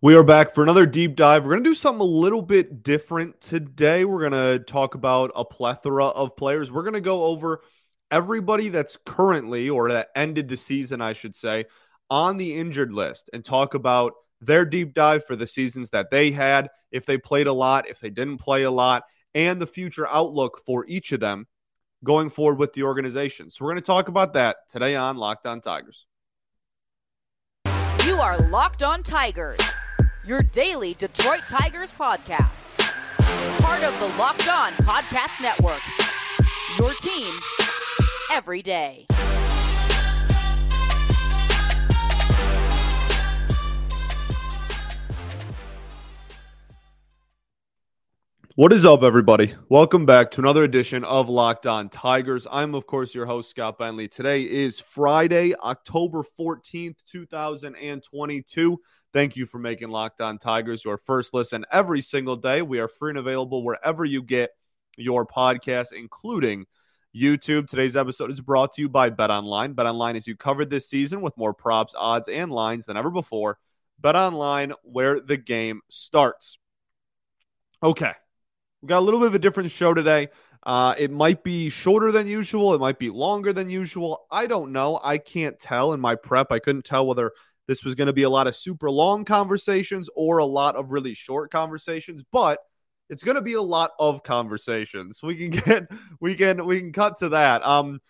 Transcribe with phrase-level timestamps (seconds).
[0.00, 1.44] We are back for another deep dive.
[1.44, 4.04] We're going to do something a little bit different today.
[4.04, 6.70] We're going to talk about a plethora of players.
[6.70, 7.62] We're going to go over
[8.10, 11.66] everybody that's currently, or that ended the season, I should say,
[12.10, 16.32] on the injured list and talk about their deep dive for the seasons that they
[16.32, 19.04] had, if they played a lot, if they didn't play a lot,
[19.34, 21.46] and the future outlook for each of them
[22.02, 23.50] going forward with the organization.
[23.50, 26.06] So we're going to talk about that today on Locked On Tigers.
[28.04, 29.58] You are Locked On Tigers
[30.26, 32.70] your daily Detroit Tigers podcast.
[33.60, 35.82] Part of the Locked On Podcast Network.
[36.78, 37.30] Your team
[38.32, 39.06] every day.
[48.56, 49.56] What is up, everybody?
[49.68, 52.46] Welcome back to another edition of Locked On Tigers.
[52.50, 54.08] I'm, of course, your host, Scott Bentley.
[54.08, 58.78] Today is Friday, October 14th, 2022.
[59.14, 62.62] Thank you for making Locked On Tigers your first listen every single day.
[62.62, 64.50] We are free and available wherever you get
[64.96, 66.66] your podcast, including
[67.14, 67.68] YouTube.
[67.68, 69.72] Today's episode is brought to you by Bet Online.
[69.72, 73.08] Bet Online is you covered this season with more props, odds, and lines than ever
[73.08, 73.56] before.
[74.00, 76.58] Bet Online, where the game starts.
[77.84, 78.14] Okay,
[78.82, 80.26] we got a little bit of a different show today.
[80.64, 82.74] Uh, it might be shorter than usual.
[82.74, 84.26] It might be longer than usual.
[84.28, 84.98] I don't know.
[85.04, 86.50] I can't tell in my prep.
[86.50, 87.30] I couldn't tell whether
[87.66, 90.90] this was going to be a lot of super long conversations or a lot of
[90.90, 92.58] really short conversations, but
[93.08, 95.22] it's going to be a lot of conversations.
[95.22, 95.88] We can get
[96.20, 97.66] we can we can cut to that.
[97.66, 98.00] Um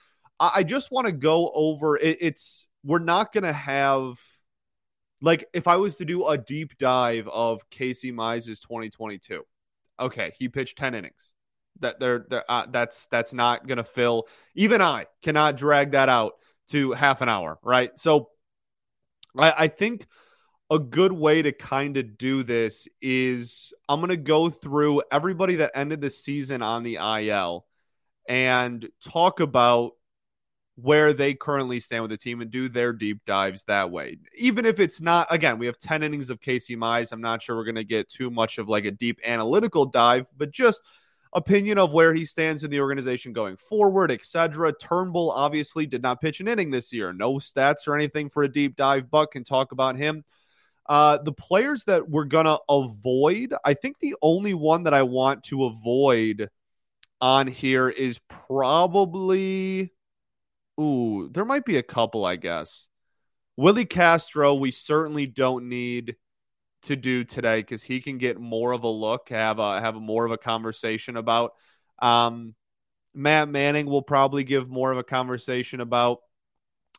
[0.41, 4.19] I, I just want to go over it, it's we're not going to have
[5.21, 9.43] like if I was to do a deep dive of Casey Mize' 2022.
[10.01, 11.31] Okay, he pitched 10 innings.
[11.81, 16.09] That they're, they're uh, that's that's not going to fill even I cannot drag that
[16.09, 16.35] out
[16.69, 17.91] to half an hour, right?
[17.99, 18.29] So
[19.37, 20.07] I, I think
[20.71, 25.57] a good way to kind of do this is I'm going to go through everybody
[25.57, 27.67] that ended the season on the IL
[28.29, 29.93] and talk about
[30.77, 34.19] where they currently stand with the team and do their deep dives that way.
[34.37, 37.13] Even if it's not, again, we have 10 innings of Casey Mize.
[37.13, 40.27] I'm not sure we're going to get too much of like a deep analytical dive,
[40.37, 40.81] but just
[41.35, 44.73] opinion of where he stands in the organization going forward, etc.
[44.73, 47.13] Turnbull obviously did not pitch an inning this year.
[47.13, 50.25] No stats or anything for a deep dive, but can talk about him.
[50.87, 55.03] Uh, the players that we're going to avoid, I think the only one that I
[55.03, 56.51] want to avoid
[57.21, 59.93] on here is probably.
[60.81, 62.87] Ooh, there might be a couple, I guess.
[63.57, 66.17] Willi Castro, we certainly don't need
[66.85, 70.25] to do today because he can get more of a look, have a have more
[70.25, 71.53] of a conversation about.
[72.01, 72.55] Um,
[73.15, 76.19] Matt Manning will probably give more of a conversation about.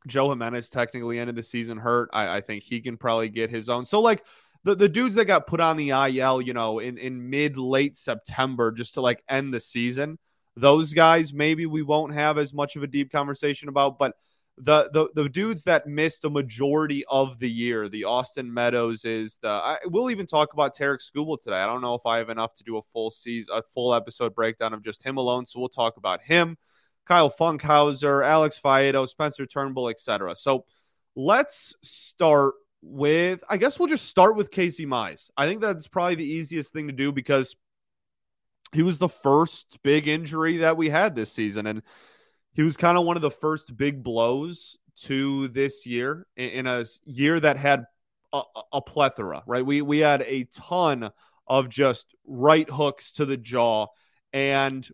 [0.08, 2.10] Joe Jimenez technically ended the season hurt.
[2.14, 3.86] I, I think he can probably get his own.
[3.86, 4.24] So like
[4.64, 7.98] the, the dudes that got put on the IL, you know, in, in mid late
[7.98, 10.20] September just to like end the season,
[10.56, 13.98] those guys maybe we won't have as much of a deep conversation about.
[13.98, 14.14] But
[14.58, 19.38] the the the dudes that missed the majority of the year, the Austin Meadows is
[19.42, 19.50] the.
[19.50, 21.58] I, we'll even talk about Tarik Skubal today.
[21.58, 24.34] I don't know if I have enough to do a full season, a full episode
[24.34, 25.46] breakdown of just him alone.
[25.46, 26.58] So we'll talk about him,
[27.06, 30.36] Kyle Funkhouser, Alex Faedo, Spencer Turnbull, etc.
[30.38, 30.64] So
[31.16, 33.44] let's start with.
[33.50, 35.30] I guess we'll just start with Casey Mize.
[35.36, 37.58] I think that's probably the easiest thing to do because
[38.72, 41.82] he was the first big injury that we had this season, and
[42.56, 46.86] he was kind of one of the first big blows to this year in a
[47.06, 47.86] year that had
[48.32, 49.66] a, a, plethora, right?
[49.66, 51.12] We we had a ton
[51.48, 53.88] of just right hooks to the jaw,
[54.32, 54.88] and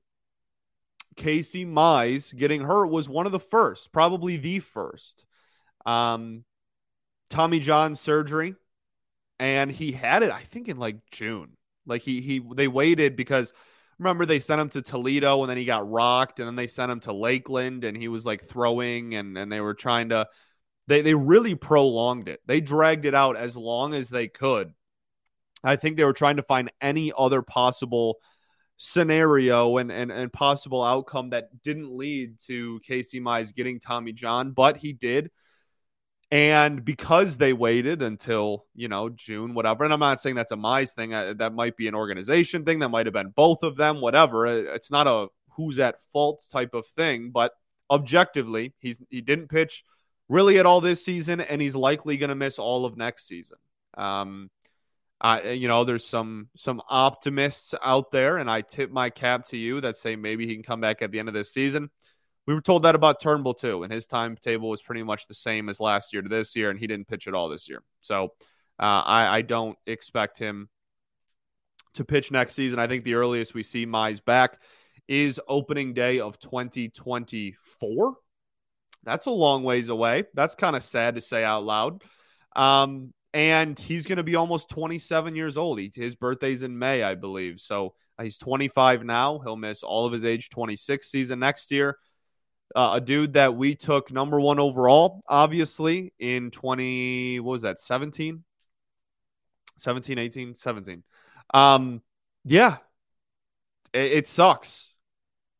[1.15, 5.25] Casey Mize getting hurt was one of the first, probably the first.
[5.85, 6.45] Um,
[7.29, 8.55] Tommy John surgery,
[9.39, 11.57] and he had it, I think, in like June.
[11.85, 13.53] Like he he they waited because
[14.01, 16.91] remember they sent him to Toledo and then he got rocked and then they sent
[16.91, 20.27] him to Lakeland and he was like throwing and and they were trying to
[20.87, 22.41] they they really prolonged it.
[22.45, 24.73] They dragged it out as long as they could.
[25.63, 28.17] I think they were trying to find any other possible
[28.77, 34.51] scenario and, and, and possible outcome that didn't lead to Casey Mize getting Tommy John,
[34.51, 35.29] but he did.
[36.31, 40.57] And because they waited until, you know, June, whatever, and I'm not saying that's a
[40.57, 43.75] Mize thing, uh, that might be an organization thing, that might have been both of
[43.75, 44.45] them, whatever.
[44.47, 47.51] It's not a who's at fault type of thing, but
[47.89, 49.83] objectively, he's he didn't pitch
[50.29, 53.57] really at all this season, and he's likely going to miss all of next season.
[53.97, 54.49] Um,
[55.19, 59.57] uh, you know, there's some some optimists out there, and I tip my cap to
[59.57, 61.89] you that say maybe he can come back at the end of this season.
[62.47, 65.69] We were told that about Turnbull too, and his timetable was pretty much the same
[65.69, 67.83] as last year to this year, and he didn't pitch at all this year.
[67.99, 68.33] So
[68.79, 70.67] Uh, I, I don't expect him
[71.93, 72.79] to pitch next season.
[72.79, 74.57] I think the earliest we see Mize back
[75.07, 78.15] is opening day of 2024.
[79.03, 80.23] That's a long ways away.
[80.33, 82.03] That's kind of sad to say out loud.
[82.55, 85.79] Um, and he's going to be almost 27 years old.
[85.79, 87.59] He, his birthday's in May, I believe.
[87.59, 89.39] So uh, he's 25 now.
[89.39, 91.97] He'll miss all of his age 26 season next year.
[92.75, 97.79] Uh, a dude that we took number one overall, obviously, in 20, what was that,
[97.79, 98.43] 17?
[99.77, 101.03] 17, 18, 17.
[101.53, 102.01] Um,
[102.45, 102.77] yeah,
[103.93, 104.89] it, it sucks.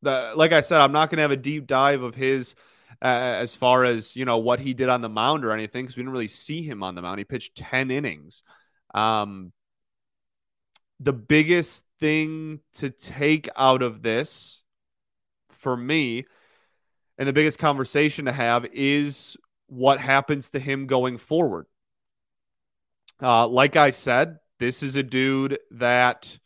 [0.04, 2.56] The, like I said, I'm not going to have a deep dive of his
[3.02, 5.96] uh, as far as you know what he did on the mound or anything because
[5.96, 7.20] we didn't really see him on the mound.
[7.20, 8.44] He pitched 10 innings.
[8.94, 9.52] Um,
[11.00, 14.62] the biggest thing to take out of this
[15.50, 16.26] for me
[17.18, 19.38] and the biggest conversation to have is
[19.68, 21.66] what happens to him going forward.
[23.22, 26.38] Uh, like I said, this is a dude that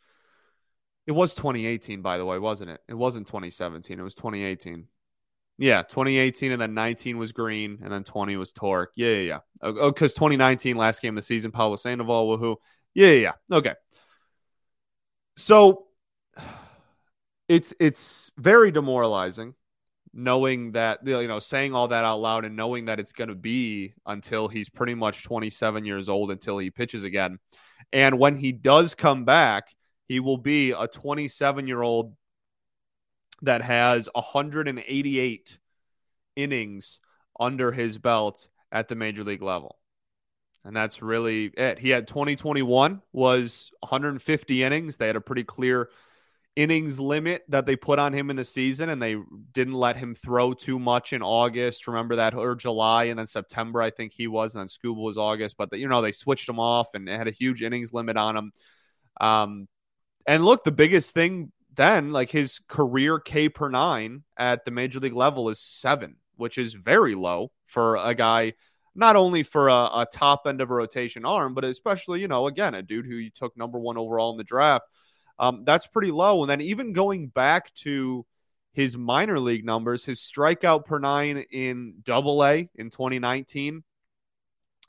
[1.06, 2.80] it was 2018, by the way, wasn't it?
[2.88, 3.98] It wasn't 2017.
[3.98, 4.86] It was 2018.
[5.58, 8.92] Yeah, 2018 and then 19 was Greene and then 20 was Tork.
[8.94, 9.38] Yeah, yeah, yeah.
[9.62, 12.56] Oh, because oh, 2019, last game of the season, Pablo Sandoval, woohoo.
[12.94, 13.56] Yeah, yeah, yeah.
[13.56, 13.74] Okay.
[15.36, 15.86] So
[17.48, 19.54] it's it's very demoralizing
[20.16, 23.34] knowing that you know saying all that out loud and knowing that it's going to
[23.34, 27.38] be until he's pretty much 27 years old until he pitches again.
[27.92, 29.76] And when he does come back,
[30.08, 32.16] he will be a 27 year old
[33.42, 35.58] that has 188
[36.34, 36.98] innings
[37.38, 39.76] under his belt at the major league level.
[40.64, 41.78] And that's really it.
[41.78, 44.96] He had 2021 was 150 innings.
[44.96, 45.90] They had a pretty clear
[46.56, 49.16] innings limit that they put on him in the season and they
[49.52, 51.86] didn't let him throw too much in August.
[51.86, 55.18] Remember that or July and then September I think he was and then Skubal was
[55.18, 58.16] August, but the, you know they switched him off and had a huge innings limit
[58.16, 58.52] on him.
[59.20, 59.68] Um
[60.26, 64.98] and look, the biggest thing then, like his career K per nine at the major
[64.98, 68.54] league level is seven, which is very low for a guy,
[68.94, 72.46] not only for a, a top end of a rotation arm, but especially, you know,
[72.46, 74.86] again, a dude who you took number one overall in the draft.
[75.38, 76.42] Um, that's pretty low.
[76.42, 78.26] And then even going back to
[78.72, 83.82] his minor league numbers, his strikeout per nine in double A in 2019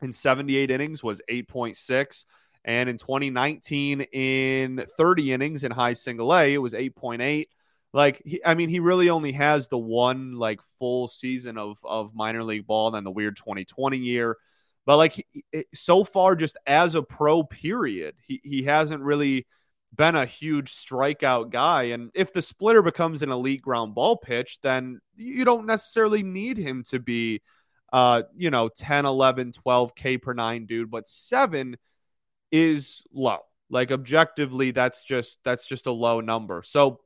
[0.02, 2.26] in 78 innings was 8.6.
[2.66, 7.48] And in 2019, in 30 innings in high single A, it was 8.8.
[7.94, 12.44] Like, I mean, he really only has the one like full season of of minor
[12.44, 14.38] league ball, and then the weird 2020 year.
[14.86, 19.48] But like, he, so far, just as a pro, period, he he hasn't really
[19.96, 21.84] been a huge strikeout guy.
[21.84, 26.58] And if the splitter becomes an elite ground ball pitch, then you don't necessarily need
[26.58, 27.42] him to be,
[27.92, 30.92] uh, you know, 10, 11, 12 K per nine, dude.
[30.92, 31.78] But seven
[32.52, 33.40] is low.
[33.70, 36.64] Like objectively, that's just that's just a low number.
[36.64, 37.02] So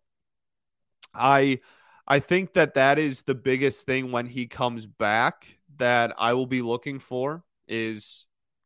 [1.14, 1.60] I
[2.08, 6.46] I think that that is the biggest thing when he comes back that I will
[6.46, 8.26] be looking for is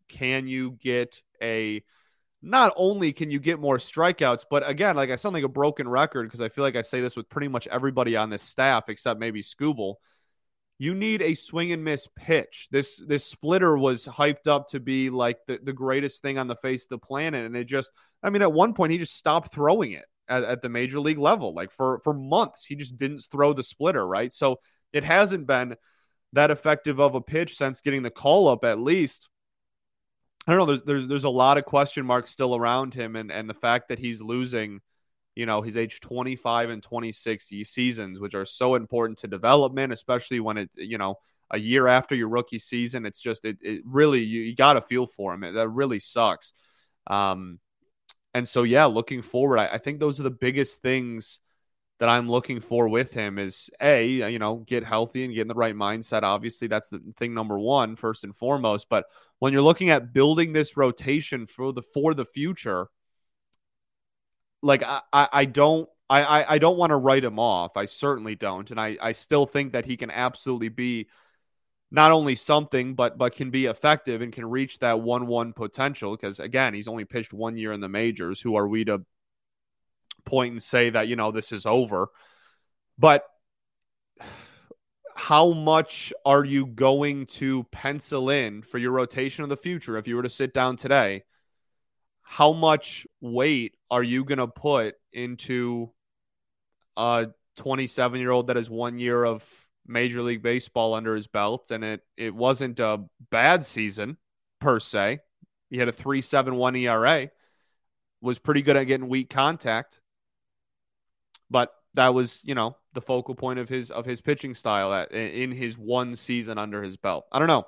[0.09, 1.83] can you get a
[2.45, 5.87] not only can you get more strikeouts, but again, like I sound like a broken
[5.87, 8.89] record because I feel like I say this with pretty much everybody on this staff
[8.89, 9.95] except maybe Skubal
[10.77, 12.67] you need a swing and miss pitch.
[12.71, 16.55] This this splitter was hyped up to be like the, the greatest thing on the
[16.55, 17.45] face of the planet.
[17.45, 20.61] And it just I mean, at one point he just stopped throwing it at, at
[20.61, 21.53] the major league level.
[21.53, 24.33] Like for for months, he just didn't throw the splitter, right?
[24.33, 24.59] So
[24.91, 25.75] it hasn't been
[26.33, 29.29] that effective of a pitch since getting the call up at least.
[30.47, 30.65] I don't know.
[30.65, 33.89] There's there's there's a lot of question marks still around him and, and the fact
[33.89, 34.81] that he's losing–
[35.35, 40.39] you know, he's age 25 and 26 seasons, which are so important to development, especially
[40.39, 41.19] when it, you know,
[41.51, 43.05] a year after your rookie season.
[43.05, 45.43] It's just, it, it really, you, you got to feel for him.
[45.43, 46.53] It, that really sucks.
[47.07, 47.59] Um,
[48.33, 51.39] and so, yeah, looking forward, I, I think those are the biggest things
[51.99, 55.47] that I'm looking for with him is a, you know, get healthy and get in
[55.47, 56.23] the right mindset.
[56.23, 58.87] Obviously, that's the thing number one, first and foremost.
[58.89, 59.05] But
[59.39, 62.87] when you're looking at building this rotation for the for the future,
[64.61, 67.77] like I, I don't I, I don't want to write him off.
[67.77, 68.69] I certainly don't.
[68.69, 71.07] And I, I still think that he can absolutely be
[71.89, 76.15] not only something, but but can be effective and can reach that one one potential.
[76.15, 78.39] Because again, he's only pitched one year in the majors.
[78.41, 79.03] Who are we to
[80.25, 82.09] point and say that, you know, this is over?
[82.97, 83.25] But
[85.15, 90.07] how much are you going to pencil in for your rotation of the future if
[90.07, 91.23] you were to sit down today?
[92.25, 95.91] how much weight are you going to put into
[96.97, 99.47] a 27 year old that has one year of
[99.87, 101.69] Major League Baseball under his belt?
[101.69, 104.17] And it, it wasn't a bad season
[104.59, 105.19] per se.
[105.69, 107.29] He had a 3.71 ERA,
[108.21, 110.01] was pretty good at getting weak contact,
[111.49, 115.11] but that was you know the focal point of his of his pitching style at,
[115.11, 117.25] in his one season under his belt.
[117.31, 117.65] I don't know.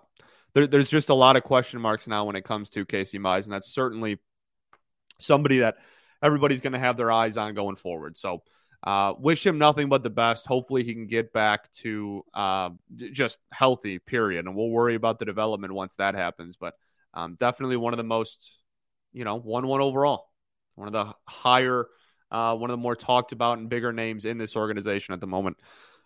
[0.54, 3.44] There, there's just a lot of question marks now when it comes to Casey Mize,
[3.44, 4.20] and that's certainly
[5.20, 5.78] somebody that
[6.22, 8.18] everybody's going to have their eyes on going forward.
[8.18, 8.44] So,
[8.84, 10.46] uh, wish him nothing but the best.
[10.46, 12.70] Hopefully, he can get back to uh,
[13.12, 14.00] just healthy.
[14.00, 16.56] Period, and we'll worry about the development once that happens.
[16.56, 16.76] But
[17.14, 18.60] um, definitely one of the most,
[19.14, 20.30] you know, one one overall,
[20.76, 21.88] one of the higher
[22.32, 25.28] uh, one of the more talked about and bigger names in this organization at the
[25.28, 25.58] moment.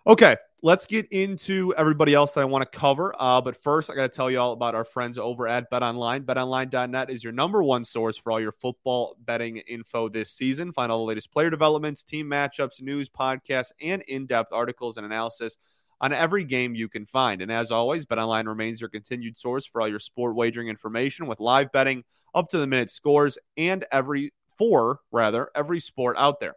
[0.07, 3.13] Okay, let's get into everybody else that I want to cover.
[3.19, 6.25] Uh, but first, I got to tell you all about our friends over at BetOnline.
[6.25, 10.71] BetOnline.net is your number one source for all your football betting info this season.
[10.73, 15.57] Find all the latest player developments, team matchups, news, podcasts, and in-depth articles and analysis
[16.01, 17.43] on every game you can find.
[17.43, 21.39] And as always, BetOnline remains your continued source for all your sport wagering information with
[21.39, 26.53] live betting, up to the minute scores, and every for rather every sport out there.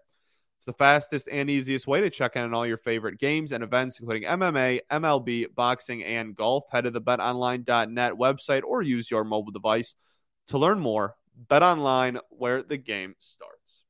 [0.59, 3.65] It's the fastest and easiest way to check in on all your favorite games and
[3.65, 6.65] events, including MMA, MLB, boxing, and golf.
[6.71, 9.95] Head to the betonline.net website or use your mobile device
[10.49, 11.17] to learn more.
[11.35, 13.87] Bet online where the game starts.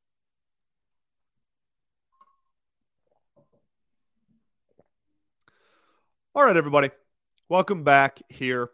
[6.37, 6.91] All right, everybody.
[7.49, 8.71] Welcome back here.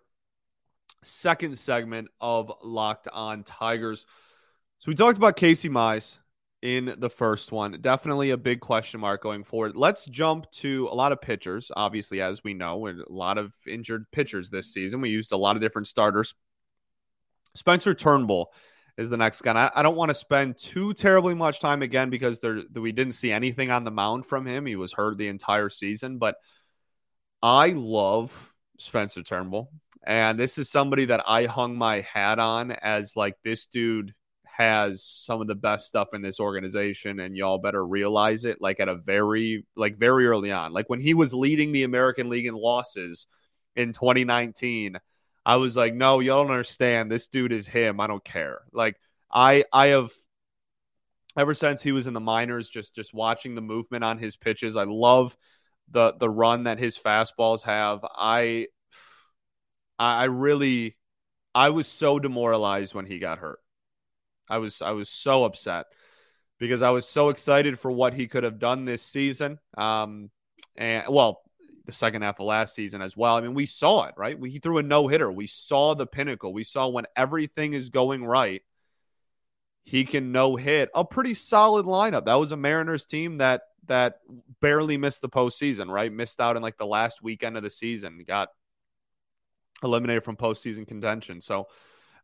[1.03, 4.05] Second segment of Locked On Tigers.
[4.81, 6.17] So we talked about Casey Mize
[6.63, 7.77] in the first one.
[7.83, 9.77] Definitely a big question mark going forward.
[9.77, 13.53] Let's jump to a lot of pitchers, obviously, as we know, and a lot of
[13.69, 15.03] injured pitchers this season.
[15.03, 16.35] We used a lot of different starters.
[17.55, 18.55] Spencer Turnbull
[18.97, 19.53] is the next guy.
[19.53, 23.13] I, I don't want to spend too terribly much time again because there we didn't
[23.13, 24.65] see anything on the mound from him.
[24.65, 26.37] He was hurt the entire season, but
[27.43, 29.71] I love Spencer Turnbull.
[30.07, 34.15] And this is somebody that I hung my hat on as like this dude
[34.61, 38.79] has some of the best stuff in this organization and y'all better realize it like
[38.79, 40.75] at a very like very early on.
[40.75, 43.27] Like when he was leading the american league in losses
[43.75, 44.99] in 2019
[45.47, 47.11] i was like no y'all don't understand.
[47.11, 48.01] This dude is him.
[48.01, 48.61] I don't care.
[48.71, 48.97] Like
[49.33, 50.11] i i have
[51.39, 54.77] ever since he was in the minors just just watching the movement on his pitches
[54.77, 55.35] i love
[55.91, 58.01] the the run that his fastballs have.
[58.05, 58.67] I
[59.99, 60.99] i really
[61.55, 63.61] i was so demoralized when he got hurt
[64.51, 65.87] I was I was so upset
[66.59, 69.59] because I was so excited for what he could have done this season.
[69.79, 70.31] Um,
[70.77, 71.41] and well,
[71.87, 73.37] the second half of last season as well.
[73.37, 74.39] I mean, we saw it, right?
[74.39, 75.31] We, he threw a no hitter.
[75.33, 76.53] We saw the pinnacle.
[76.53, 78.63] We saw when everything is going right,
[79.83, 82.27] he can no hit a pretty solid lineup.
[82.27, 84.21] That was a Mariners team that that
[84.61, 86.13] barely missed the postseason, right?
[86.13, 88.51] Missed out in like the last weekend of the season, got
[89.83, 91.41] eliminated from postseason contention.
[91.41, 91.69] So,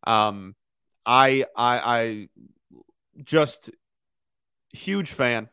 [0.06, 0.54] um,
[1.06, 2.28] I I I
[3.22, 3.70] just
[4.72, 5.48] huge fan,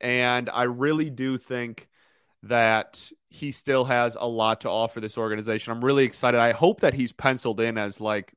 [0.00, 1.88] and I really do think
[2.44, 5.72] that he still has a lot to offer this organization.
[5.72, 6.38] I'm really excited.
[6.38, 8.34] I hope that he's penciled in as like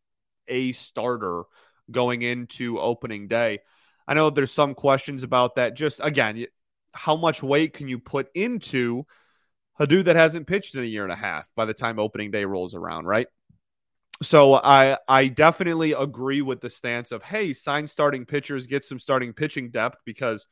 [0.47, 1.43] a starter
[1.91, 3.59] going into opening day.
[4.07, 5.75] I know there's some questions about that.
[5.75, 6.45] Just again,
[6.93, 9.05] how much weight can you put into
[9.79, 12.31] a dude that hasn't pitched in a year and a half by the time opening
[12.31, 13.27] day rolls around, right?
[14.22, 19.00] So I I definitely agree with the stance of hey, sign starting pitchers, get some
[19.00, 20.45] starting pitching depth because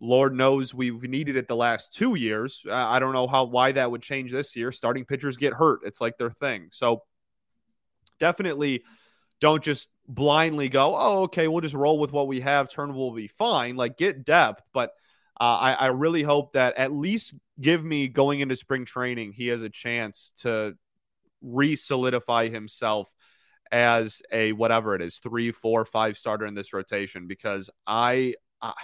[0.00, 2.64] Lord knows we've needed it the last two years.
[2.70, 4.72] I don't know how why that would change this year.
[4.72, 6.68] Starting pitchers get hurt; it's like their thing.
[6.72, 7.02] So
[8.18, 8.82] definitely
[9.40, 12.70] don't just blindly go, oh, okay, we'll just roll with what we have.
[12.70, 13.76] Turn will be fine.
[13.76, 14.90] Like get depth, but
[15.40, 19.48] uh, I, I really hope that at least give me going into spring training, he
[19.48, 20.76] has a chance to
[21.42, 23.12] re solidify himself
[23.70, 28.74] as a whatever it is three, four, five starter in this rotation because I, I,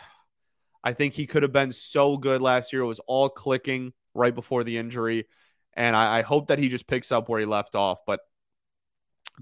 [0.83, 2.83] I think he could have been so good last year.
[2.83, 5.27] It was all clicking right before the injury,
[5.75, 8.01] and I, I hope that he just picks up where he left off.
[8.07, 8.21] But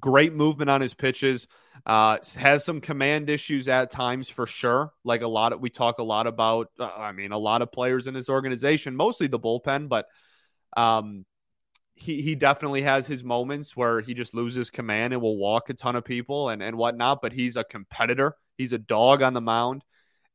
[0.00, 1.46] great movement on his pitches.
[1.84, 4.92] Uh, has some command issues at times for sure.
[5.04, 6.68] Like a lot of we talk a lot about.
[6.78, 10.06] Uh, I mean, a lot of players in this organization, mostly the bullpen, but
[10.76, 11.24] um,
[11.96, 15.74] he he definitely has his moments where he just loses command and will walk a
[15.74, 17.22] ton of people and and whatnot.
[17.22, 18.36] But he's a competitor.
[18.56, 19.82] He's a dog on the mound,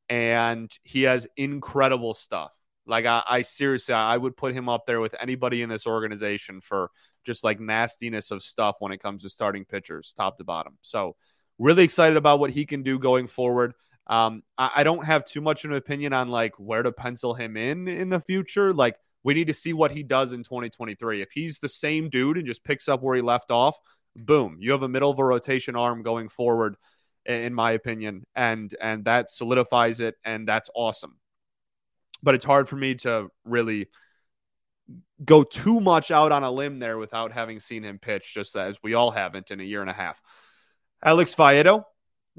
[0.10, 2.51] and he has incredible stuff.
[2.88, 6.62] Like I, I seriously, I would put him up there with anybody in this organization
[6.62, 6.89] for
[7.24, 10.80] just like nastiness of stuff when it comes to starting pitchers, top to bottom.
[10.82, 11.15] So
[11.60, 13.74] really excited about what he can do going forward.
[14.08, 17.36] Um, I, I don't have too much of an opinion on like where to pencil
[17.36, 18.74] him in in the future.
[18.74, 21.22] Like we need to see what he does in 2023.
[21.22, 23.78] If he's the same dude and just picks up where he left off,
[24.16, 26.75] boom, you have a middle of a rotation arm going forward,
[27.25, 31.18] in my opinion, and and that solidifies it, and that's awesome.
[32.24, 33.88] But it's hard for me to really
[35.24, 38.78] go too much out on a limb there without having seen him pitch, just as
[38.84, 40.22] we all haven't in a year and a half.
[41.04, 41.84] Alex Faedo,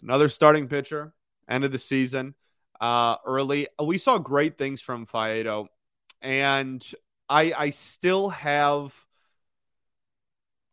[0.03, 1.13] another starting pitcher,
[1.49, 2.35] end of the season,
[2.81, 3.69] uh, early.
[3.83, 5.67] We saw great things from Faedo,
[6.23, 6.85] and
[7.29, 8.95] I I still have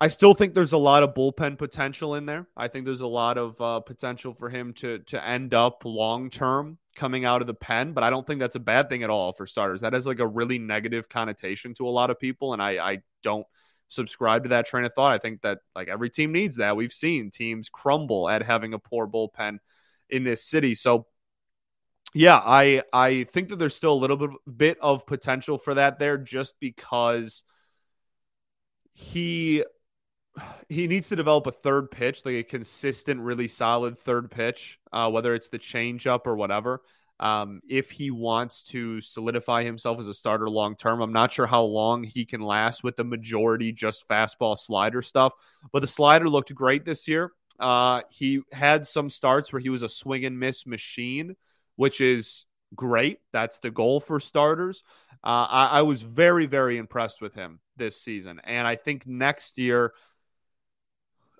[0.01, 2.47] I still think there's a lot of bullpen potential in there.
[2.55, 6.29] I think there's a lot of uh, potential for him to to end up long
[6.29, 9.09] term coming out of the pen, but I don't think that's a bad thing at
[9.09, 9.81] all for starters.
[9.81, 12.97] That has like a really negative connotation to a lot of people, and I I
[13.23, 13.45] don't
[13.89, 15.11] subscribe to that train of thought.
[15.11, 16.77] I think that like every team needs that.
[16.77, 19.57] We've seen teams crumble at having a poor bullpen
[20.09, 21.07] in this city, so
[22.13, 25.99] yeah, I I think that there's still a little bit bit of potential for that
[25.99, 27.43] there, just because
[28.93, 29.63] he
[30.67, 35.09] he needs to develop a third pitch, like a consistent, really solid third pitch, uh,
[35.09, 36.81] whether it's the changeup or whatever.
[37.19, 41.47] Um, if he wants to solidify himself as a starter long term, I'm not sure
[41.47, 45.33] how long he can last with the majority just fastball slider stuff.
[45.73, 47.33] But the slider looked great this year.
[47.59, 51.35] Uh, he had some starts where he was a swing and miss machine,
[51.79, 52.43] which is
[52.75, 53.21] great.
[53.31, 54.83] That's the goal for starters.
[55.23, 58.41] Uh, I, I was very, very impressed with him this season.
[58.43, 59.93] And I think next year,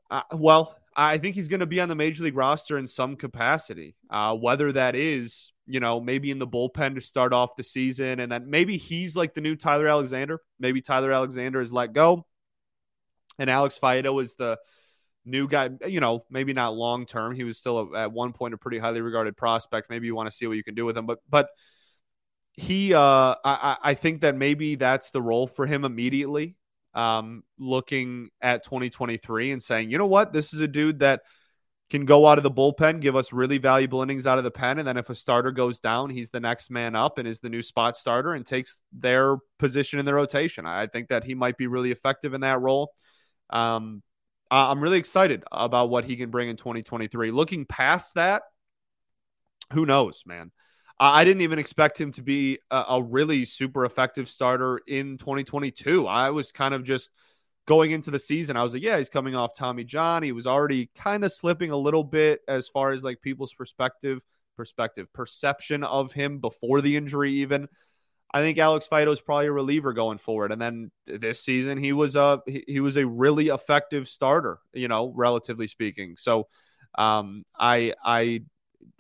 [0.10, 3.18] uh, well, I think he's going to be on the major league roster in some
[3.18, 3.98] capacity.
[4.10, 8.22] Uh, whether that is, you know, maybe in the bullpen to start off the season,
[8.22, 10.40] and then maybe he's like the new Tyler Alexander.
[10.58, 12.26] Maybe Tyler Alexander is let go,
[13.38, 14.58] and Alex Faedo is the
[15.26, 15.70] new guy.
[15.86, 17.36] You know, maybe not long term.
[17.36, 19.90] He was still a, at one point a pretty highly regarded prospect.
[19.90, 21.50] Maybe you want to see what you can do with him, but but
[22.54, 26.58] he, uh, I, I think that maybe that's the role for him immediately
[26.94, 31.22] um, looking at 2023 and saying, you know what, this is a dude that
[31.90, 34.78] can go out of the bullpen, give us really valuable innings out of the pen.
[34.78, 37.50] And then if a starter goes down, he's the next man up and is the
[37.50, 40.66] new spot starter and takes their position in the rotation.
[40.66, 42.94] I think that he might be really effective in that role.
[43.50, 44.04] Um,
[44.52, 47.32] I'm really excited about what he can bring in 2023.
[47.32, 48.44] Looking past that,
[49.74, 50.52] who knows, man?
[51.00, 56.06] I didn't even expect him to be a, a, really super effective starter in 2022.
[56.06, 57.10] I was kind of just
[57.66, 58.58] going into the season.
[58.58, 60.24] I was like, yeah, he's coming off Tommy John.
[60.24, 64.22] He was already kind of slipping a little bit as far as like people's perspective,
[64.58, 67.32] perspective, perception of him before the injury.
[67.36, 67.70] Even
[68.32, 70.52] I think Alex Faedo is probably a reliever going forward.
[70.52, 74.60] And then this season, he was a he, he was a really effective starter.
[74.74, 76.16] You know, relatively speaking.
[76.18, 76.48] So
[76.98, 78.42] um, I I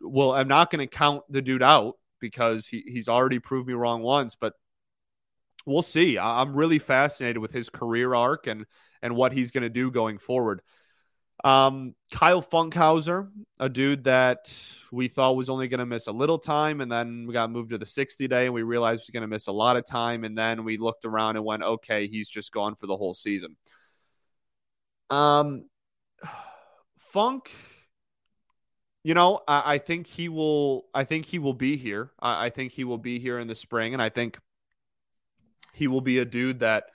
[0.01, 3.73] well, I'm not going to count the dude out because he, he's already proved me
[3.73, 4.53] wrong once, but
[5.65, 6.17] we'll see.
[6.17, 8.65] I'm really fascinated with his career arc and
[9.01, 10.61] and what he's going to do going forward.
[11.43, 14.51] Um, Kyle Funkhouser, a dude that
[14.91, 17.69] we thought was only going to miss a little time, and then we got moved
[17.71, 20.23] to the 60 day, and we realized he's going to miss a lot of time,
[20.23, 23.55] and then we looked around and went, okay, he's just gone for the whole season.
[25.09, 25.65] Um,
[26.97, 27.49] Funk
[29.03, 30.85] you know, I, I, think he will.
[30.93, 32.11] I think he will be here.
[32.19, 34.37] I, I, think he will be here in the spring, and I think
[35.73, 36.85] he will be a dude that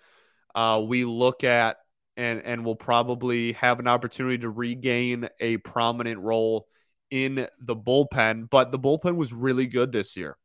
[0.54, 1.78] uh, we look at
[2.16, 6.66] and and will probably have an opportunity to regain a prominent role
[7.10, 8.48] in the bullpen.
[8.48, 10.36] But the bullpen was really good this year,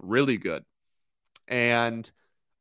[0.00, 0.64] really good,
[1.48, 2.10] and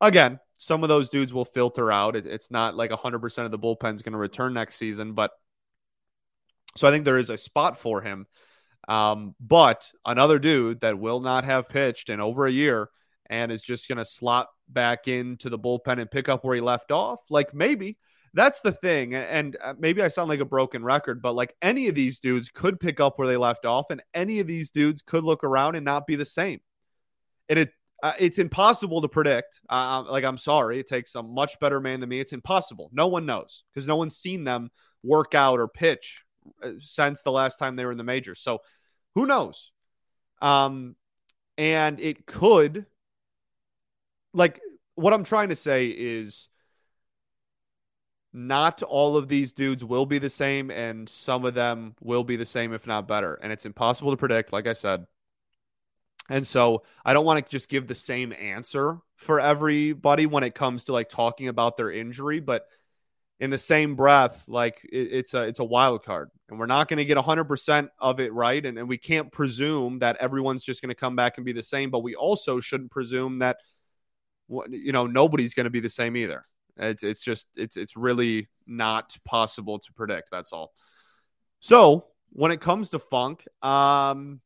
[0.02, 2.16] again, some of those dudes will filter out.
[2.16, 5.32] It, it's not like 100% of the bullpen is going to return next season, but
[6.78, 8.26] so I think there is a spot for him.
[8.88, 12.90] Um, but another dude that will not have pitched in over a year
[13.30, 16.62] and is just going to slot back into the bullpen and pick up where he
[16.62, 17.98] left off, like maybe
[18.34, 19.14] that's the thing.
[19.14, 22.50] And uh, maybe I sound like a broken record, but like any of these dudes
[22.50, 25.76] could pick up where they left off, and any of these dudes could look around
[25.76, 26.60] and not be the same.
[27.50, 29.62] And it uh, it's impossible to predict.
[29.70, 32.20] Uh, like I'm sorry, it takes a much better man than me.
[32.20, 32.90] It's impossible.
[32.92, 34.72] No one knows because no one's seen them
[35.04, 36.24] work out or pitch
[36.62, 38.42] uh, since the last time they were in the majors.
[38.42, 38.60] So
[39.16, 39.72] who knows?
[40.42, 40.96] Um,
[41.58, 42.88] and it could,
[44.34, 44.60] like,
[44.96, 46.50] what I'm trying to say is
[48.34, 52.36] not all of these dudes will be the same, and some of them will be
[52.36, 53.36] the same, if not better.
[53.36, 55.06] And it's impossible to predict, like I said.
[56.30, 60.56] And so I don't want to just give the same answer for everybody when it
[60.56, 62.66] comes to like talking about their injury, but
[63.40, 66.88] in the same breath, like it, it's a it's a wild card, and we're not
[66.88, 70.64] going to get hundred percent of it right, and, and we can't presume that everyone's
[70.64, 71.92] just going to come back and be the same.
[71.92, 73.58] But we also shouldn't presume that
[74.70, 76.46] you know nobody's going to be the same either.
[76.78, 80.30] It's it's just it's it's really not possible to predict.
[80.32, 80.74] That's all.
[81.60, 84.42] So when it comes to Funk, um,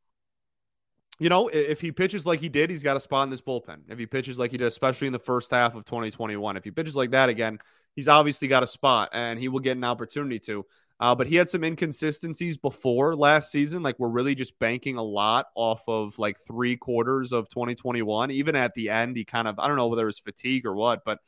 [1.20, 3.82] you know, if he pitches like he did, he's got a spot in this bullpen.
[3.90, 6.72] If he pitches like he did, especially in the first half of 2021, if he
[6.72, 7.60] pitches like that again,
[7.96, 10.66] he's obviously got a spot and he will get an opportunity to.
[11.00, 13.84] Uh, but he had some inconsistencies before last season.
[13.84, 18.32] Like we're really just banking a lot off of like three quarters of 2021.
[18.32, 20.76] Even at the end, he kind of I don't know whether it was fatigue or
[20.76, 21.20] what, but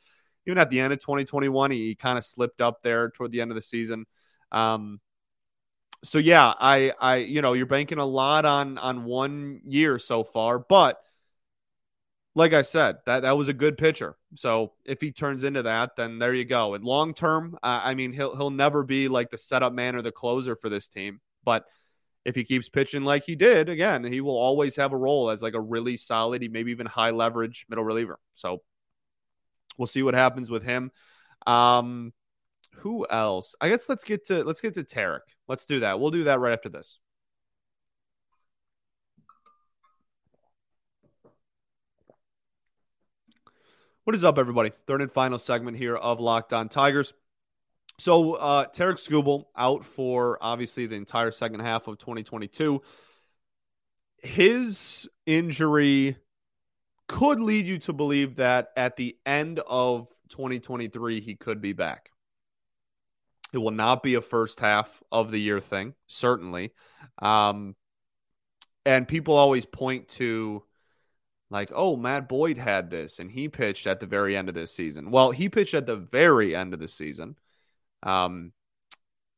[0.46, 3.50] even at the end of 2021, he, kind of slipped up there toward the end
[3.50, 4.06] of the season.
[4.52, 5.00] Um,
[6.02, 10.24] so yeah, I I you know you're banking a lot on on one year so
[10.24, 10.98] far, but
[12.34, 14.16] like I said, that that was a good pitcher.
[14.34, 16.74] So if he turns into that, then there you go.
[16.74, 20.02] And long term, uh, I mean, he'll he'll never be like the setup man or
[20.02, 21.20] the closer for this team.
[21.44, 21.64] But
[22.24, 25.42] if he keeps pitching like he did, again, he will always have a role as
[25.42, 28.18] like a really solid, maybe even high leverage middle reliever.
[28.34, 28.62] So
[29.80, 30.92] we'll see what happens with him.
[31.46, 32.12] Um,
[32.76, 33.54] who else?
[33.60, 35.22] I guess let's get to let's get to Tarik.
[35.48, 35.98] Let's do that.
[35.98, 36.98] We'll do that right after this.
[44.04, 44.72] What is up, everybody?
[44.86, 47.14] Third and final segment here of Locked On Tigers.
[47.98, 52.82] So, uh, Tarik Skubal out for obviously the entire second half of 2022.
[54.22, 56.16] His injury
[57.10, 62.12] could lead you to believe that at the end of 2023, he could be back.
[63.52, 66.72] It will not be a first half of the year thing, certainly.
[67.20, 67.74] Um,
[68.86, 70.62] and people always point to
[71.50, 74.72] like, oh, Matt Boyd had this and he pitched at the very end of this
[74.72, 75.10] season.
[75.10, 77.34] Well, he pitched at the very end of the season.
[78.04, 78.52] Um,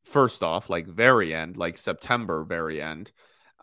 [0.03, 3.11] first off, like very end, like September, very end.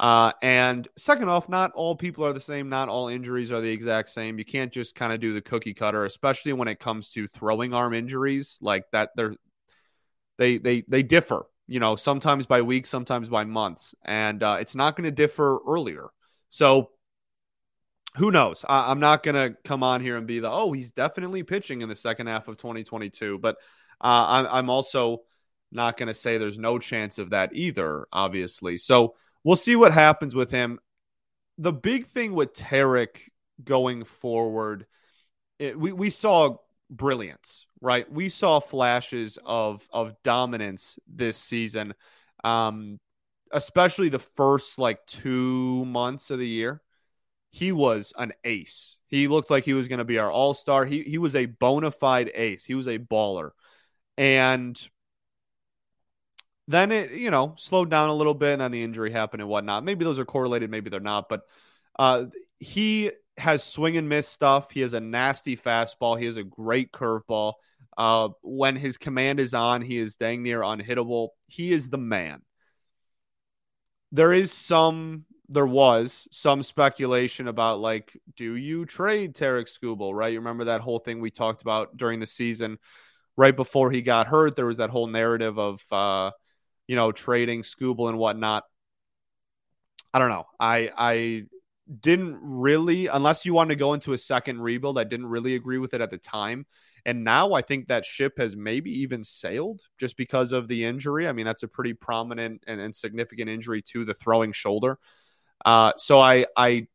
[0.01, 2.71] Uh, and second off, not all people are the same.
[2.71, 4.39] Not all injuries are the exact same.
[4.39, 7.75] You can't just kind of do the cookie cutter, especially when it comes to throwing
[7.75, 9.11] arm injuries like that.
[9.15, 9.35] They're
[10.39, 11.45] they they they differ.
[11.67, 15.59] You know, sometimes by weeks, sometimes by months, and uh, it's not going to differ
[15.69, 16.09] earlier.
[16.49, 16.93] So
[18.17, 18.65] who knows?
[18.67, 21.83] I, am not going to come on here and be the, oh, he's definitely pitching
[21.83, 23.39] in the second half of 2022.
[23.39, 23.57] But
[24.01, 25.21] uh, I'm, I'm also
[25.71, 28.79] not going to say there's no chance of that either, obviously.
[28.79, 30.79] So we'll see what happens with him.
[31.59, 33.31] The big thing with Tarik
[33.63, 34.87] going forward,
[35.59, 36.57] it, we, we saw
[36.89, 38.11] brilliance, right?
[38.11, 41.95] We saw flashes of, of dominance this season,
[42.45, 42.99] um,
[43.53, 46.83] especially the first like two months of the year
[47.51, 48.97] he was an ace.
[49.09, 50.85] He looked like he was going to be our all star.
[50.85, 52.65] He he was a bona fide ace.
[52.65, 53.51] He was a baller,
[54.17, 54.81] and
[56.71, 59.51] then it you know slowed down a little bit, and then the injury happened and
[59.51, 59.85] whatnot.
[59.85, 61.29] Maybe those are correlated, maybe they're not.
[61.29, 61.43] But
[61.99, 62.27] uh,
[62.59, 64.71] he has swing and miss stuff.
[64.71, 66.19] He has a nasty fastball.
[66.19, 67.55] He has a great curveball.
[67.97, 71.29] Uh, when his command is on, he is dang near unhittable.
[71.49, 72.43] He is the man.
[74.13, 80.15] There is some there was some speculation about like, do you trade Tarik Skubal?
[80.15, 82.79] Right, you remember that whole thing we talked about during the season,
[83.37, 84.55] right before he got hurt.
[84.55, 86.31] There was that whole narrative of, uh,
[86.91, 88.65] you know, trading Skubal and whatnot.
[90.13, 90.47] I don't know.
[90.59, 91.45] I I
[92.01, 95.79] didn't really, unless you wanted to go into a second rebuild, I didn't really agree
[95.79, 96.67] with it at the time.
[97.07, 101.29] And now I think that ship has maybe even sailed just because of the injury.
[101.29, 104.99] I mean, that's a pretty prominent and, and significant injury to the throwing shoulder.
[105.65, 106.89] Uh, so I I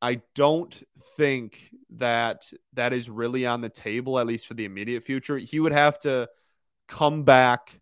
[0.00, 0.74] I don't
[1.18, 5.36] think that that is really on the table, at least for the immediate future.
[5.36, 6.30] He would have to
[6.88, 7.80] come back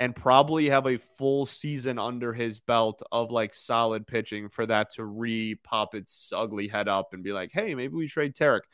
[0.00, 4.90] and probably have a full season under his belt of like solid pitching for that
[4.94, 8.64] to re pop its ugly head up and be like, hey, maybe we trade Tarik.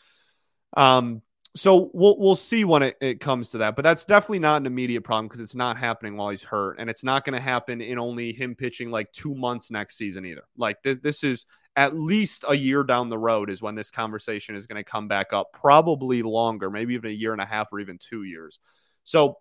[0.76, 1.22] Um,
[1.56, 3.74] so we'll we'll see when it, it comes to that.
[3.74, 6.88] But that's definitely not an immediate problem because it's not happening while he's hurt, and
[6.88, 10.44] it's not going to happen in only him pitching like two months next season either.
[10.56, 14.54] Like th- this is at least a year down the road is when this conversation
[14.54, 15.48] is going to come back up.
[15.52, 18.60] Probably longer, maybe even a year and a half or even two years.
[19.02, 19.38] So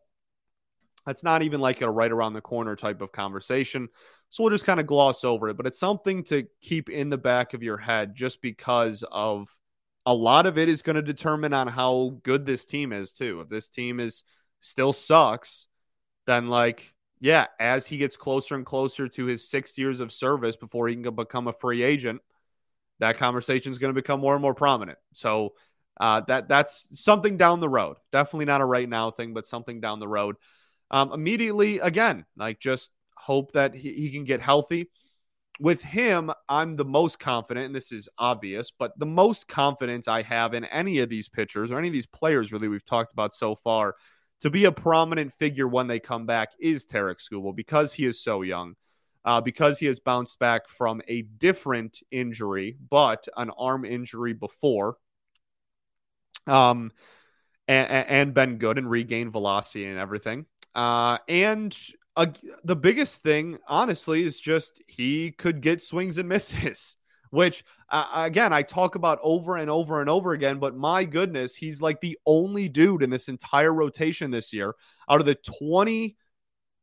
[1.05, 3.89] that's not even like a right around the corner type of conversation.
[4.29, 7.17] So we'll just kind of gloss over it, but it's something to keep in the
[7.17, 9.47] back of your head just because of
[10.05, 13.41] a lot of it is going to determine on how good this team is too.
[13.41, 14.23] If this team is
[14.61, 15.67] still sucks,
[16.25, 20.55] then like yeah, as he gets closer and closer to his 6 years of service
[20.55, 22.21] before he can become a free agent,
[22.99, 24.97] that conversation is going to become more and more prominent.
[25.13, 25.53] So
[25.99, 27.97] uh, that that's something down the road.
[28.11, 30.35] Definitely not a right now thing, but something down the road.
[30.91, 34.89] Um, immediately, again, like just hope that he, he can get healthy.
[35.59, 40.21] with him, I'm the most confident, and this is obvious, but the most confidence I
[40.23, 43.33] have in any of these pitchers or any of these players, really, we've talked about
[43.33, 43.95] so far,
[44.41, 48.21] to be a prominent figure when they come back is Tarik Skubal because he is
[48.21, 48.75] so young,
[49.23, 54.97] uh, because he has bounced back from a different injury, but an arm injury before,
[56.47, 56.91] um,
[57.67, 60.45] and, and been good and regained velocity and everything.
[60.75, 61.75] Uh, and
[62.63, 66.95] the biggest thing, honestly, is just he could get swings and misses,
[67.31, 70.59] which, uh, again, I talk about over and over and over again.
[70.59, 74.75] But my goodness, he's like the only dude in this entire rotation this year
[75.09, 76.17] out of the 20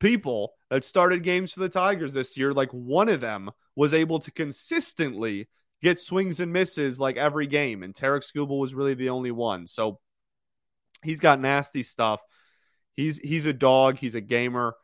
[0.00, 2.52] people that started games for the Tigers this year.
[2.52, 5.48] Like one of them was able to consistently
[5.83, 7.83] get swings and misses like every game.
[7.83, 9.66] And Tarik Skubal was really the only one.
[9.66, 10.00] So
[11.02, 12.20] he's got nasty stuff.
[12.94, 13.98] He's he's a dog.
[13.98, 14.74] He's a gamer.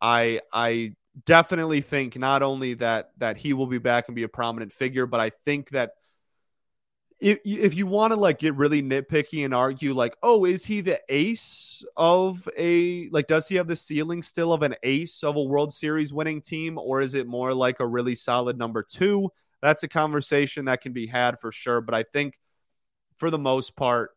[0.00, 4.28] I I definitely think not only that that he will be back and be a
[4.28, 5.92] prominent figure, but I think that
[7.20, 10.80] if if you want to like get really nitpicky and argue like, oh, is he
[10.80, 15.36] the ace of a like does he have the ceiling still of an ace of
[15.36, 19.28] a World Series winning team or is it more like a really solid number 2?
[19.60, 22.38] That's a conversation that can be had for sure, but I think
[23.16, 24.12] for the most part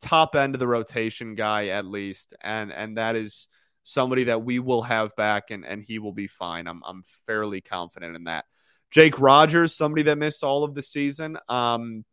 [0.00, 3.48] top end of the rotation guy at least and and that is
[3.88, 6.66] somebody that we will have back and, and he will be fine.
[6.66, 8.44] I'm, I'm fairly confident in that.
[8.90, 11.38] Jake Rogers, somebody that missed all of the season.
[11.48, 12.04] Um,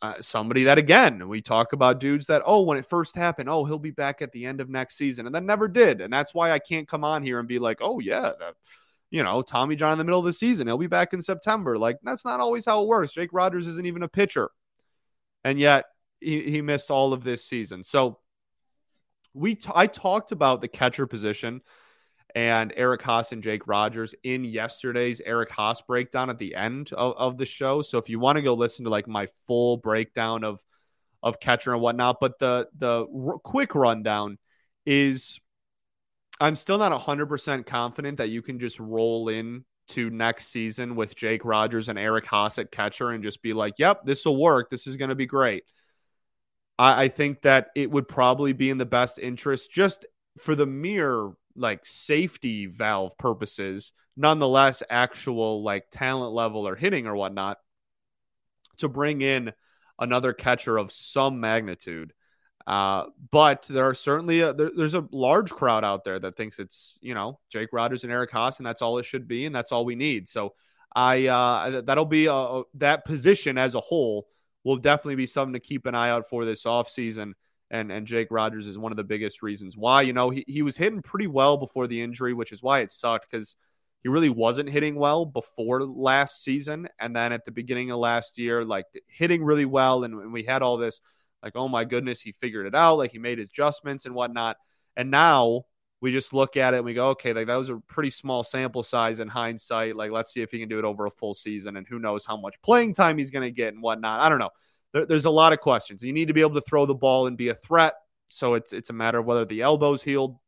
[0.00, 3.64] uh, somebody that again we talk about dudes that oh when it first happened oh
[3.64, 6.32] he'll be back at the end of next season and then never did and that's
[6.32, 8.54] why I can't come on here and be like oh yeah that,
[9.10, 11.76] you know Tommy John in the middle of the season he'll be back in September
[11.76, 14.50] like that's not always how it works Jake Rogers isn't even a pitcher
[15.42, 15.86] and yet
[16.20, 18.18] he, he missed all of this season so
[19.34, 21.60] we t- I talked about the catcher position
[22.34, 27.14] and Eric Haase and Jake Rogers in yesterday's Eric Haase breakdown at the end of,
[27.16, 27.82] of the show.
[27.82, 30.60] So if you want to go listen to like my full breakdown of
[31.22, 34.38] of catcher and whatnot, but the the r- quick rundown
[34.86, 35.40] is
[36.40, 41.16] I'm still not 100% confident that you can just roll in to next season with
[41.16, 44.70] Jake Rogers and Eric Haase at catcher and just be like, yep, this will work.
[44.70, 45.64] This is going to be great.
[46.78, 50.06] I, I think that it would probably be in the best interest just
[50.38, 57.16] for the mere like safety valve purposes, nonetheless, actual like talent level or hitting or
[57.16, 57.58] whatnot,
[58.78, 59.52] to bring in
[59.98, 62.12] another catcher of some magnitude.
[62.66, 66.58] Uh, but there are certainly a, there, there's a large crowd out there that thinks
[66.58, 69.54] it's you know Jake Rogers and Eric Haase, and that's all it should be, and
[69.54, 70.28] that's all we need.
[70.28, 70.54] So
[70.94, 74.26] I uh, that'll be a, a, that position as a whole
[74.64, 77.32] will definitely be something to keep an eye out for this offseason.
[77.70, 80.02] And, and Jake Rogers is one of the biggest reasons why.
[80.02, 82.90] You know, he, he was hitting pretty well before the injury, which is why it
[82.90, 83.56] sucked because
[84.02, 86.88] he really wasn't hitting well before last season.
[86.98, 90.04] And then at the beginning of last year, like hitting really well.
[90.04, 91.00] And, we had all this,
[91.42, 92.96] like, oh my goodness, he figured it out.
[92.96, 94.56] Like he made adjustments and whatnot.
[94.96, 95.64] And now
[96.00, 98.44] we just look at it and we go, okay, like that was a pretty small
[98.44, 99.96] sample size in hindsight.
[99.96, 102.24] Like, let's see if he can do it over a full season, and who knows
[102.24, 104.20] how much playing time he's going to get and whatnot.
[104.20, 104.50] I don't know.
[104.92, 106.02] There, there's a lot of questions.
[106.02, 107.94] You need to be able to throw the ball and be a threat.
[108.28, 110.38] So it's it's a matter of whether the elbow's healed,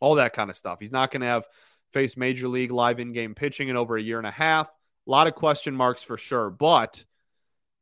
[0.00, 0.80] all that kind of stuff.
[0.80, 1.46] He's not going to have
[1.92, 4.68] faced major league live in game pitching in over a year and a half.
[4.68, 7.04] A lot of question marks for sure, but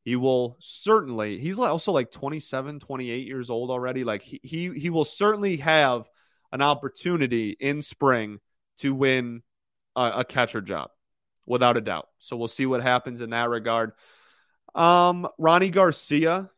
[0.04, 4.90] he will certainly he's also like 27 28 years old already like he he, he
[4.90, 6.08] will certainly have
[6.54, 8.38] an opportunity in spring
[8.78, 9.42] to win
[9.94, 10.88] a, a catcher job,
[11.44, 12.08] without a doubt.
[12.18, 13.92] So we'll see what happens in that regard.
[14.74, 16.48] Um, Rony Garcia,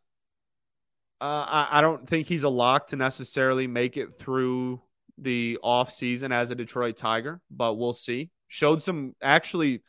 [1.21, 4.83] uh, I, I don't think he's a lock to necessarily make it through
[5.19, 8.31] the off season as a Detroit Tiger, but we'll see.
[8.49, 9.83] Showed some actually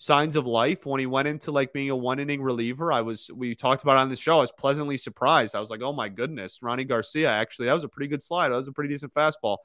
[0.00, 2.90] signs of life when he went into like being a one inning reliever.
[2.90, 4.38] I was we talked about on the show.
[4.38, 5.54] I was pleasantly surprised.
[5.54, 7.30] I was like, oh my goodness, Rony Garcia.
[7.30, 8.48] Actually, that was a pretty good slide.
[8.48, 9.58] That was a pretty decent fastball.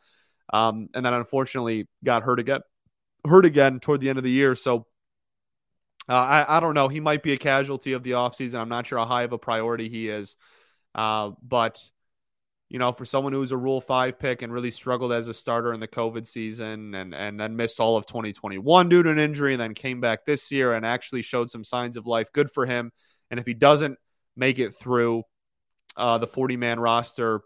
[0.53, 2.59] Um, and then unfortunately got hurt again,
[3.25, 4.55] hurt again toward the end of the year.
[4.55, 4.85] So
[6.09, 6.89] uh, I I don't know.
[6.89, 8.59] He might be a casualty of the offseason.
[8.59, 10.35] I'm not sure how high of a priority he is.
[10.93, 11.81] Uh, but
[12.69, 15.33] you know, for someone who was a Rule Five pick and really struggled as a
[15.33, 19.19] starter in the COVID season, and and then missed all of 2021 due to an
[19.19, 22.31] injury, and then came back this year and actually showed some signs of life.
[22.33, 22.91] Good for him.
[23.29, 23.97] And if he doesn't
[24.35, 25.23] make it through
[25.95, 27.41] uh, the 40 man roster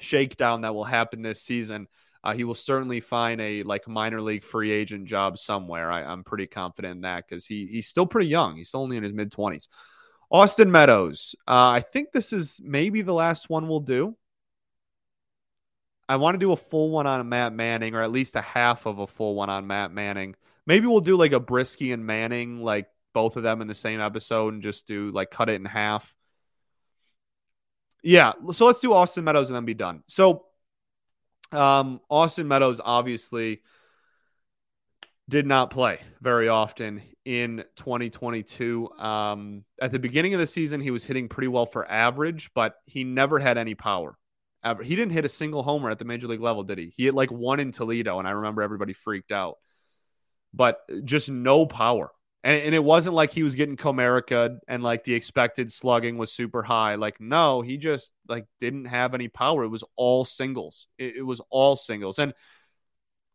[0.00, 1.86] shakedown that will happen this season,
[2.24, 5.90] uh, he will certainly find a like minor league free agent job somewhere.
[5.90, 8.56] I, am pretty confident in that because he he's still pretty young.
[8.56, 9.66] He's only in his mid 20s.
[10.32, 11.36] Austin Meadows.
[11.46, 14.16] Uh, I think this is maybe the last one we'll do.
[16.08, 18.86] I want to do a full one on Matt Manning, or at least a half
[18.86, 20.34] of a full one on Matt Manning
[20.66, 24.00] maybe we'll do like a Brieske and Manning, like both of them in the same
[24.00, 26.14] episode, and just do like cut it in half.
[28.02, 30.02] Yeah, so let's do Austin Meadows and then be done.
[30.08, 30.46] So,
[31.52, 33.62] um, Austin Meadows obviously
[35.28, 38.90] did not play very often in 2022.
[38.98, 42.76] Um, at the beginning of the season, he was hitting pretty well for average, but
[42.86, 44.16] he never had any power.
[44.64, 44.84] Ever.
[44.84, 46.92] He didn't hit a single homer at the major league level, did he?
[46.96, 49.56] He hit like one in Toledo, and I remember everybody freaked out.
[50.54, 52.12] But just no power.
[52.44, 56.32] And, and it wasn't like he was getting Comerica and like the expected slugging was
[56.32, 56.96] super high.
[56.96, 59.64] Like, no, he just like didn't have any power.
[59.64, 60.86] It was all singles.
[60.98, 62.18] It, it was all singles.
[62.18, 62.34] And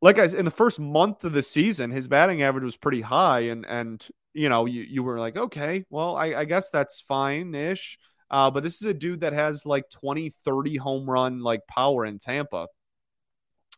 [0.01, 3.01] like I said, in the first month of the season, his batting average was pretty
[3.01, 7.01] high, and and you know you, you were like, okay, well, I, I guess that's
[7.01, 7.97] fine ish.
[8.29, 12.05] Uh, but this is a dude that has like 20, 30 home run like power
[12.05, 12.67] in Tampa,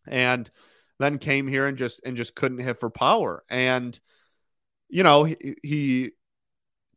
[0.07, 0.49] and
[0.99, 3.43] then came here and just and just couldn't hit for power.
[3.49, 3.97] And
[4.89, 6.11] you know he, he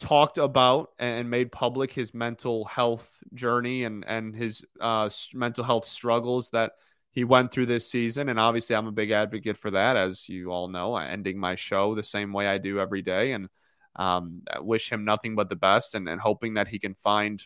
[0.01, 5.85] talked about and made public his mental health journey and and his uh, mental health
[5.85, 6.73] struggles that
[7.13, 8.29] he went through this season.
[8.29, 11.95] And obviously, I'm a big advocate for that, as you all know, ending my show
[11.95, 13.33] the same way I do every day.
[13.33, 13.49] And
[13.95, 17.43] um, wish him nothing but the best and, and hoping that he can find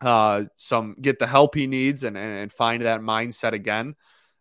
[0.00, 3.94] uh, some, get the help he needs and, and, and find that mindset again.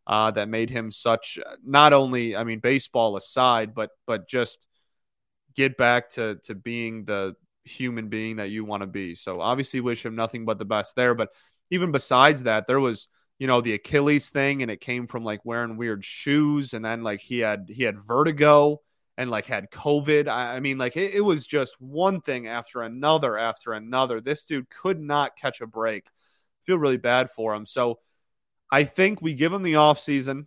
[0.08, 4.65] Uh, that made him such not only I mean baseball aside, but but just
[5.56, 9.13] get back to to being the human being that you want to be.
[9.13, 11.13] So obviously wish him nothing but the best there.
[11.13, 11.30] But
[11.70, 13.08] even besides that, there was
[13.41, 17.01] you know the Achilles thing, and it came from like wearing weird shoes, and then
[17.01, 18.82] like he had he had vertigo
[19.17, 20.27] and like had COVID.
[20.27, 24.21] I, I mean, like it, it, was just one thing after another after another.
[24.21, 26.06] This dude could not catch a break.
[26.67, 27.65] feel really bad for him.
[27.65, 27.97] So
[28.69, 30.45] I think we give him the off season.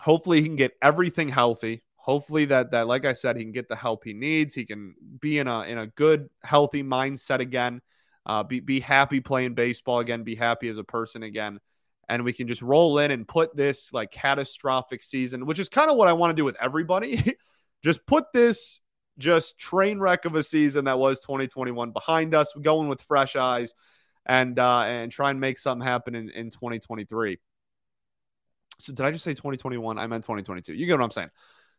[0.00, 1.84] Hopefully, he can get everything healthy.
[1.94, 4.52] Hopefully that that like I said, he can get the help he needs.
[4.52, 7.82] He can be in a in a good, healthy mindset again
[8.26, 11.58] uh, be be happy playing baseball again, be happy as a person again,
[12.08, 15.90] and we can just roll in and put this like catastrophic season, which is kind
[15.90, 17.36] of what I want to do with everybody.
[17.84, 18.80] just put this
[19.18, 23.74] just train wreck of a season that was 2021 behind us, going with fresh eyes,
[24.24, 27.38] and uh, and try and make something happen in, in 2023.
[28.78, 29.98] So did I just say 2021?
[29.98, 30.74] I meant 2022.
[30.74, 31.30] You get what I'm saying.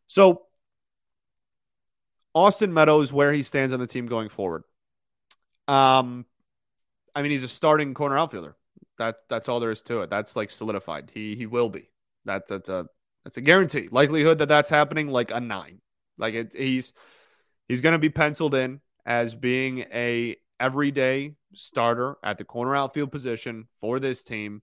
[0.07, 0.43] So
[2.35, 4.63] Austin Meadows, where he stands on the team going forward.
[5.67, 6.25] Um,
[7.15, 8.55] I mean, he's a starting corner outfielder.
[8.97, 10.09] That that's all there is to it.
[10.09, 11.11] That's like solidified.
[11.13, 11.89] He he will be.
[12.25, 12.87] That that's a
[13.23, 13.87] that's a guarantee.
[13.91, 15.81] Likelihood that that's happening like a nine.
[16.17, 16.93] Like it, he's
[17.67, 23.11] he's going to be penciled in as being a everyday starter at the corner outfield
[23.11, 24.61] position for this team,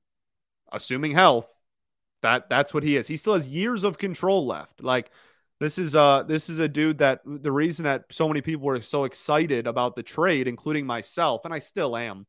[0.72, 1.48] assuming health.
[2.22, 3.06] That that's what he is.
[3.06, 4.82] He still has years of control left.
[4.82, 5.10] Like
[5.60, 8.80] this is uh this is a dude that the reason that so many people were
[8.80, 12.26] so excited about the trade, including myself, and I still am.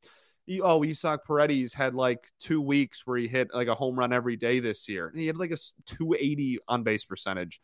[0.62, 4.36] Oh, Isaac Paredes had like two weeks where he hit like a home run every
[4.36, 5.12] day this year.
[5.16, 7.62] He had like a 280 on base percentage.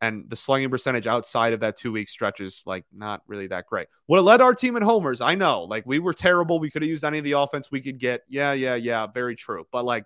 [0.00, 3.66] And the slugging percentage outside of that two week stretch is like not really that
[3.66, 3.88] great.
[4.06, 5.20] Would have led our team in homers.
[5.20, 5.62] I know.
[5.62, 6.60] Like we were terrible.
[6.60, 8.20] We could have used any of the offense we could get.
[8.28, 9.06] Yeah, yeah, yeah.
[9.06, 9.66] Very true.
[9.72, 10.04] But like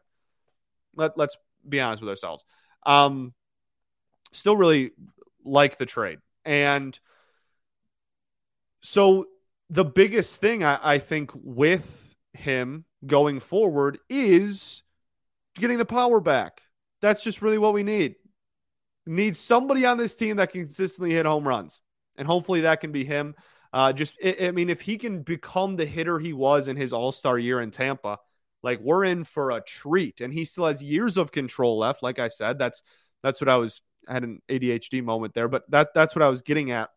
[0.94, 1.37] let, let's
[1.68, 2.44] be honest with ourselves.
[2.87, 3.35] Um,
[4.32, 4.92] still really
[5.44, 6.18] like the trade.
[6.44, 6.98] And
[8.80, 9.26] so
[9.70, 14.82] the biggest thing I, I think with him going forward is
[15.56, 16.62] getting the power back.
[17.00, 18.16] That's just really what we need.
[19.06, 21.80] need somebody on this team that can consistently hit home runs.
[22.16, 23.34] And hopefully that can be him.
[23.72, 26.92] Uh, just, I, I mean, if he can become the hitter he was in his
[26.92, 28.18] all star year in Tampa,
[28.62, 30.20] like we're in for a treat.
[30.20, 32.02] And he still has years of control left.
[32.02, 32.82] Like I said, that's
[33.22, 36.42] that's what I was had an ADHD moment there, but that that's what I was
[36.42, 36.90] getting at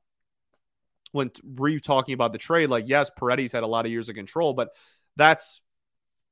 [1.12, 2.69] when re talking about the trade.
[2.69, 4.69] Like, yes, Paredes had a lot of years of control, but
[5.15, 5.62] that's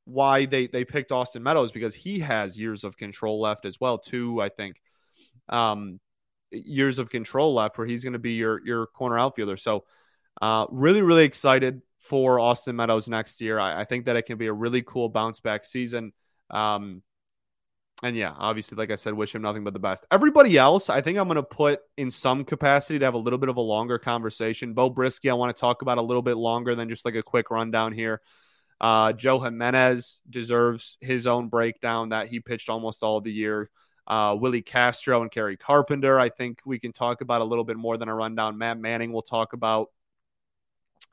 [0.06, 3.98] why they they picked Austin Meadows because he has years of control left as well,
[3.98, 4.42] too.
[4.42, 4.82] I think
[5.50, 6.00] um,
[6.52, 9.58] years of control left where he's going to be your your corner outfielder.
[9.58, 9.86] So,
[10.42, 13.60] uh, really, really excited for Austin Meadows next year.
[13.60, 16.14] I, I, think that it can be a really cool bounce back season.
[16.50, 17.04] Um,
[18.02, 20.06] and yeah, obviously, like I said, wish him nothing but the best.
[20.10, 23.40] Everybody else, I think I'm going to put in some capacity to have a little
[23.40, 24.74] bit of a longer conversation.
[24.74, 27.24] Beau Brieske, I want to talk about a little bit longer than just like a
[27.24, 28.22] quick rundown here.
[28.80, 33.70] Uh, Joe Jimenez deserves his own breakdown that he pitched almost all the year.
[34.08, 37.78] Uh, Willi Castro and Kerry Carpenter, I think we can talk about a little bit
[37.78, 38.58] more than a rundown.
[38.58, 39.90] Matt Manning we'll talk about.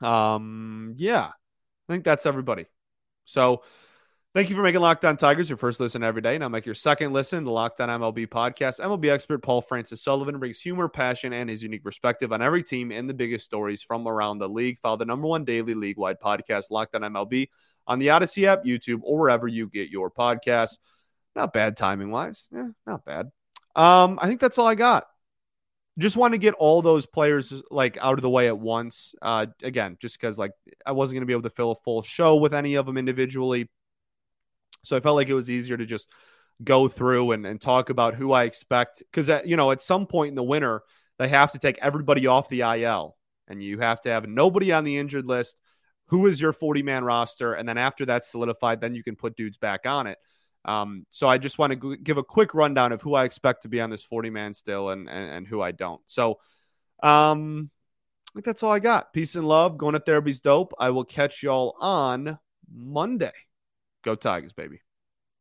[0.01, 2.65] Um, yeah, I think that's everybody.
[3.25, 3.63] So,
[4.33, 6.37] Thank you for making Locked On Tigers your first listen every day.
[6.37, 8.79] Now make your second listen, the Locked On MLB podcast.
[8.79, 12.91] MLB expert Paul Francis Sullivan brings humor, passion, and his unique perspective on every team
[12.91, 14.77] and the biggest stories from around the league.
[14.77, 17.49] Follow the number one daily league-wide podcast, Locked On MLB,
[17.87, 20.77] on the Odyssey app, YouTube, or wherever you get your podcasts.
[21.35, 22.47] Not bad timing wise.
[22.51, 23.31] Yeah, not bad.
[23.75, 25.07] Um, I think that's all I got.
[25.97, 29.15] Just want to get all those players like out of the way at once.
[29.19, 30.51] Uh, again, just because like
[30.85, 32.97] I wasn't going to be able to fill a full show with any of them
[32.97, 33.69] individually
[34.83, 36.09] so I felt like it was easier to just
[36.63, 38.99] go through and, and talk about who I expect.
[38.99, 40.81] Because, uh, you know, at some point in the winter,
[41.19, 43.15] they have to take everybody off the IL
[43.47, 45.55] and you have to have nobody on the injured list.
[46.07, 47.53] Who is your 40 man roster?
[47.53, 50.17] And then after that's solidified, then you can put dudes back on it.
[50.65, 53.63] Um, so I just want to g- give a quick rundown of who I expect
[53.63, 56.01] to be on this 40 man still and, and, and who I don't.
[56.07, 56.39] So,
[57.03, 57.69] um,
[58.29, 59.13] I think that's all I got.
[59.13, 59.77] Peace and love.
[59.77, 60.73] Going to therapy's dope.
[60.77, 62.37] I will catch y'all on
[62.71, 63.31] Monday.
[64.07, 64.79] Go Tigers, baby.